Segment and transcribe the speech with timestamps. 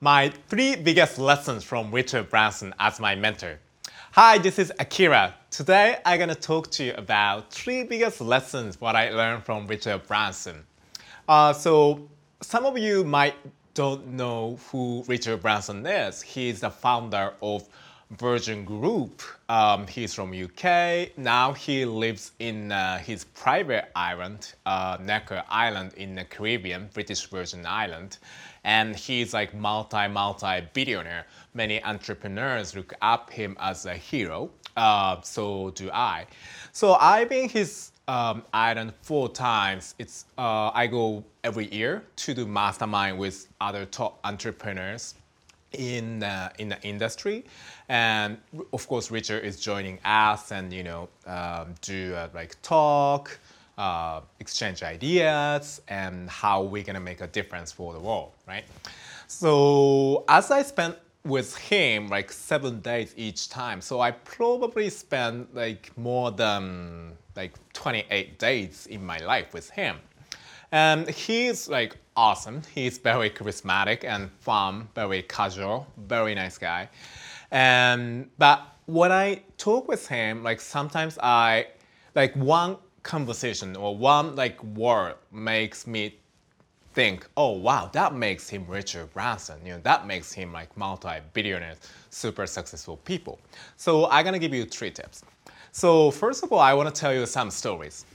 [0.00, 3.60] My three biggest lessons from Richard Branson as my mentor.
[4.12, 5.34] Hi, this is Akira.
[5.50, 10.06] Today I'm gonna talk to you about three biggest lessons what I learned from Richard
[10.06, 10.64] Branson.
[11.28, 12.08] Uh, so
[12.42, 13.34] some of you might
[13.74, 16.22] don't know who Richard Branson is.
[16.22, 17.68] He's the founder of
[18.10, 19.22] Virgin Group.
[19.48, 21.16] Um, he's from UK.
[21.16, 27.26] Now he lives in uh, his private island, uh, Necker Island in the Caribbean, British
[27.26, 28.18] Virgin Island.
[28.64, 31.26] And he's like multi, multi billionaire.
[31.52, 34.50] Many entrepreneurs look up him as a hero.
[34.76, 36.26] Uh, so do I.
[36.72, 39.94] So I've been his um, island four times.
[39.98, 45.14] It's uh, I go every year to do mastermind with other top entrepreneurs
[45.72, 47.44] in uh, in the industry,
[47.88, 48.38] and
[48.72, 53.38] of course Richard is joining us and you know um, do uh, like talk,
[53.78, 58.64] uh, exchange ideas, and how we're gonna make a difference for the world, right?
[59.26, 65.54] So as I spent with him like seven days each time, so I probably spent
[65.54, 69.96] like more than like 28 days in my life with him.
[70.70, 72.62] And he's like awesome.
[72.74, 76.88] He's very charismatic and fun, very casual, very nice guy.
[77.50, 81.68] And but when I talk with him, like sometimes I
[82.14, 86.16] like one conversation or one like word makes me
[86.94, 89.58] think, oh wow, that makes him Richard Branson.
[89.64, 91.76] You know, that makes him like multi-billionaire,
[92.10, 93.38] super successful people.
[93.76, 95.22] So I'm gonna give you three tips.
[95.70, 98.06] So first of all, I want to tell you some stories.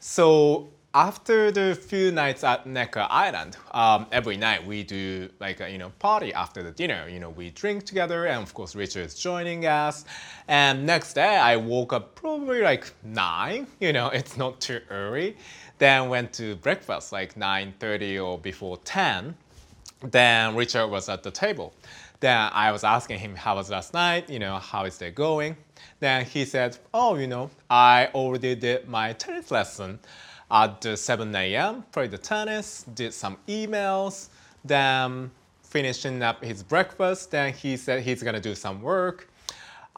[0.00, 5.70] So after the few nights at Necker Island, um, every night we do like a
[5.70, 7.06] you know party after the dinner.
[7.06, 10.06] You know we drink together, and of course Richard is joining us.
[10.48, 13.66] And next day I woke up probably like nine.
[13.78, 15.36] You know it's not too early.
[15.76, 19.36] Then went to breakfast like 9:30 or before 10.
[20.00, 21.74] Then Richard was at the table.
[22.20, 24.30] Then I was asking him how was last night.
[24.30, 25.58] You know how is it going?
[26.00, 29.98] Then he said, oh, you know, I already did my tennis lesson
[30.50, 34.28] at 7 a.m., played the tennis, did some emails,
[34.64, 35.30] then
[35.62, 39.28] finishing up his breakfast, then he said he's gonna do some work.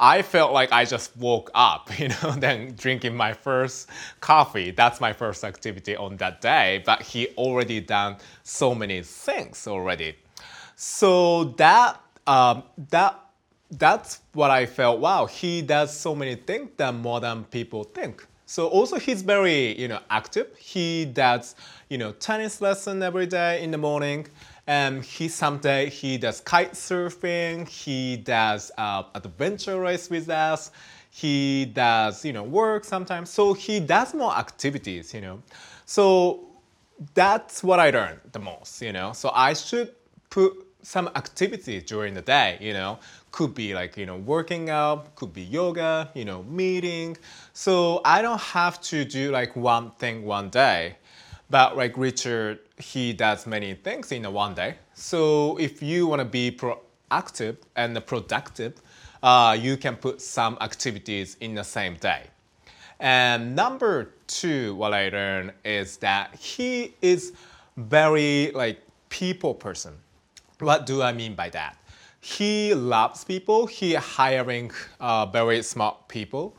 [0.00, 3.88] I felt like I just woke up, you know, then drinking my first
[4.20, 4.70] coffee.
[4.70, 10.16] That's my first activity on that day, but he already done so many things already.
[10.76, 13.18] So that um, that
[13.72, 15.00] that's what I felt.
[15.00, 18.24] Wow, he does so many things that more than people think.
[18.48, 20.56] So also he's very you know active.
[20.58, 21.54] He does
[21.90, 24.26] you know tennis lesson every day in the morning.
[24.66, 27.68] And he someday he does kite surfing.
[27.68, 30.70] He does uh, adventure race with us.
[31.10, 33.28] He does you know work sometimes.
[33.28, 35.12] So he does more activities.
[35.12, 35.42] You know,
[35.84, 36.48] so
[37.12, 38.80] that's what I learned the most.
[38.80, 39.94] You know, so I should
[40.30, 42.98] put some activity during the day, you know,
[43.30, 47.16] could be like, you know, working out, could be yoga, you know, meeting.
[47.52, 50.96] So I don't have to do like one thing one day.
[51.50, 54.76] But like Richard, he does many things in a one day.
[54.94, 58.80] So if you want to be proactive and productive,
[59.22, 62.24] uh, you can put some activities in the same day.
[63.00, 67.32] And number two, what I learned is that he is
[67.76, 69.94] very like people person.
[70.58, 71.76] What do I mean by that?
[72.20, 73.66] He loves people.
[73.66, 76.56] He hiring uh, very smart people,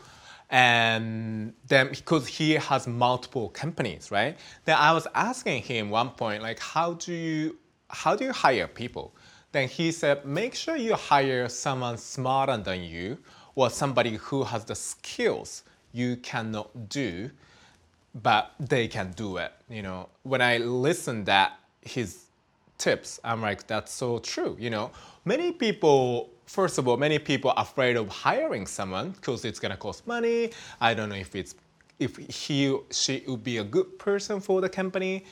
[0.50, 4.38] and then because he has multiple companies, right?
[4.66, 7.58] Then I was asking him one point, like, how do you
[7.90, 9.14] how do you hire people?
[9.52, 13.18] Then he said, make sure you hire someone smarter than you
[13.56, 17.32] or somebody who has the skills you cannot do,
[18.14, 19.52] but they can do it.
[19.68, 22.29] You know, when I listened that his
[22.80, 23.20] tips.
[23.24, 24.56] I'm like, that's so true.
[24.60, 24.92] You know,
[25.26, 29.78] many people, first of all, many people are afraid of hiring someone because it's gonna
[29.78, 30.52] cost money.
[30.82, 31.54] I don't know if it's
[32.00, 35.26] if he she would be a good person for the company.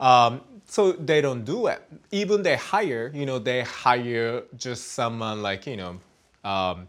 [0.00, 1.82] Um, so they don't do it.
[2.10, 6.00] Even they hire, you know, they hire just someone like you know,
[6.44, 6.88] um,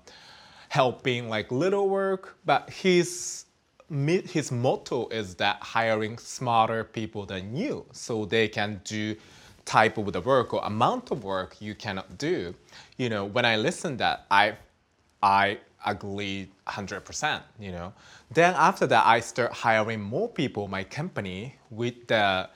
[0.69, 2.37] helping like little work.
[2.45, 3.45] But his
[3.89, 9.15] his motto is that hiring smarter people than you, so they can do
[9.65, 12.53] type of the work or amount of work you cannot do,
[12.97, 14.55] you know, when I listen that, I,
[15.21, 17.93] I agree 100%, you know.
[18.31, 22.49] Then after that, I start hiring more people, my company, with the,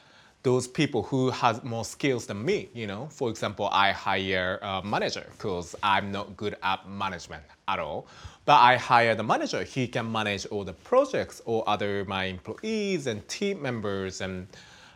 [0.43, 3.07] those people who has more skills than me, you know.
[3.11, 8.07] For example, I hire a manager because I'm not good at management at all.
[8.45, 9.63] But I hire the manager.
[9.63, 14.47] He can manage all the projects or other my employees and team members and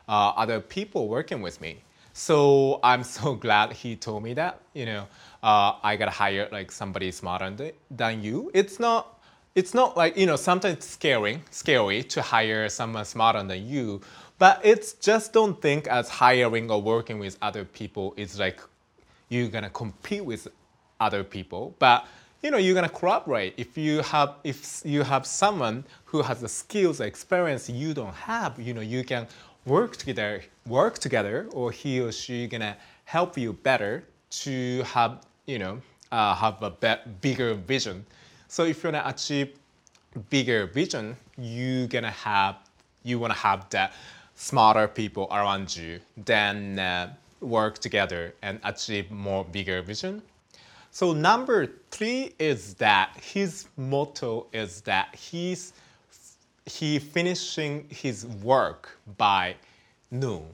[0.07, 1.77] uh, other people working with me.
[2.13, 4.61] So I'm so glad he told me that.
[4.73, 5.07] You know,
[5.41, 8.51] uh, I gotta hire like somebody smarter than you.
[8.53, 9.19] It's not.
[9.55, 10.35] It's not like you know.
[10.35, 14.01] Sometimes it's scary, scary to hire someone smarter than you.
[14.39, 18.61] But it's just don't think as hiring or working with other people is like
[19.29, 20.47] you're gonna compete with
[20.99, 21.75] other people.
[21.79, 22.07] But
[22.43, 26.49] you know you're gonna cooperate if you have if you have someone who has the
[26.49, 29.25] skills experience you don't have you know you can
[29.65, 32.75] work together work together or he or she gonna
[33.05, 35.81] help you better to have you know
[36.11, 38.05] uh, have a be- bigger vision.
[38.47, 39.53] So if you wanna achieve
[40.29, 42.57] bigger vision you gonna have
[43.03, 43.89] you wanna have the
[44.35, 50.21] smarter people around you then uh, work together and achieve more bigger vision.
[50.91, 55.73] So number three is that his motto is that he's
[56.65, 59.55] he finishing his work by
[60.11, 60.45] noon.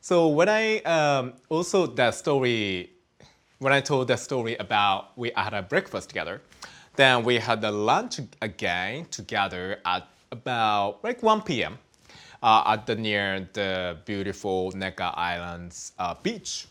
[0.00, 2.90] So when I um, also that story
[3.58, 6.42] when I told that story about we had a breakfast together,
[6.96, 11.78] then we had the lunch again together at about like 1 p.m.
[12.42, 16.66] Uh, at the near the beautiful Necker Islands uh, beach.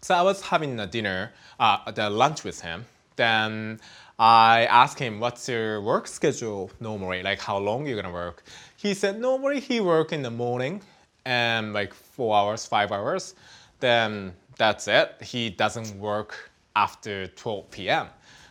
[0.00, 2.84] So I was having a dinner, uh, the lunch with him.
[3.16, 3.80] Then
[4.22, 7.24] I asked him, "What's your work schedule normally?
[7.24, 8.44] Like how long you're gonna work?"
[8.76, 10.80] He said normally he work in the morning
[11.24, 13.34] and like four hours, five hours.
[13.80, 15.20] Then that's it.
[15.22, 18.06] He doesn't work after 12 p.m.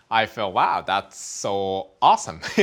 [0.09, 2.41] I felt wow, that's so awesome.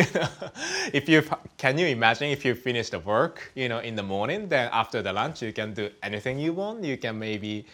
[0.93, 1.23] if you
[1.57, 5.01] can you imagine if you finish the work, you know, in the morning, then after
[5.01, 6.85] the lunch you can do anything you want.
[6.85, 7.65] You can maybe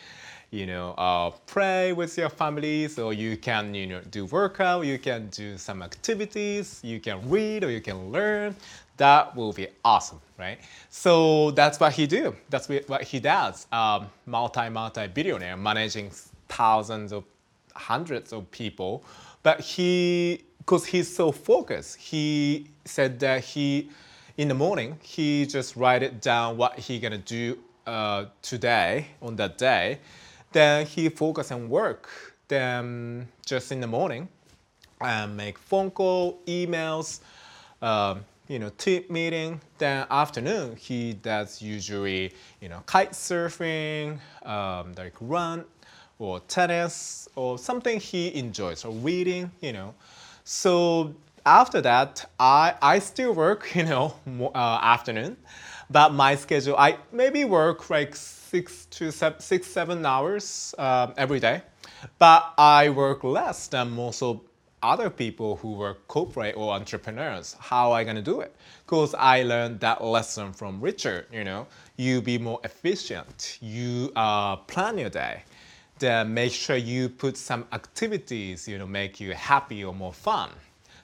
[0.55, 4.99] you know, uh, pray with your families, or you can, you know, do workout, you
[4.99, 8.55] can do some activities, you can read, or you can learn.
[8.97, 10.59] That will be awesome, right?
[10.91, 12.37] So that's what he do.
[12.51, 13.67] That's what he does.
[13.73, 16.13] Um, multi multi billionaire, managing
[16.49, 17.25] thousands of,
[17.75, 19.03] hundreds of people,
[19.43, 23.91] but he, because he's so focused, he said that he,
[24.37, 29.35] in the morning, he just write it down what he gonna do uh, today on
[29.35, 29.99] that day
[30.55, 32.09] then he focus on work.
[32.49, 34.29] Then just in the morning,
[35.01, 37.21] and make phone call, emails,
[37.83, 39.61] um, you know, team meeting.
[39.79, 45.65] Then afternoon, he does usually, you know, kite surfing, um, like run,
[46.19, 49.95] or tennis, or something he enjoys, or reading, you know.
[50.45, 51.15] So
[51.45, 54.15] after that, I, I still work, you know,
[54.55, 55.37] uh, afternoon,
[55.91, 61.41] but my schedule, I maybe work like six to seven, six, seven hours uh, every
[61.41, 61.63] day.
[62.19, 64.41] But I work less than most of
[64.83, 67.57] other people who work corporate or entrepreneurs.
[67.59, 68.55] How I gonna do it?
[68.85, 71.27] Because I learned that lesson from Richard.
[71.33, 71.67] You know,
[71.97, 73.59] you be more efficient.
[73.63, 75.43] You uh, plan your day.
[75.99, 78.69] Then make sure you put some activities.
[78.69, 80.51] You know, make you happy or more fun.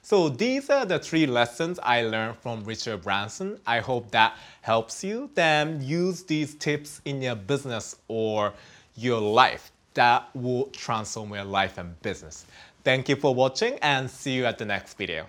[0.03, 3.59] So these are the three lessons I learned from Richard Branson.
[3.67, 5.29] I hope that helps you.
[5.35, 8.53] Then use these tips in your business or
[8.95, 9.71] your life.
[9.93, 12.45] That will transform your life and business.
[12.83, 15.27] Thank you for watching and see you at the next video.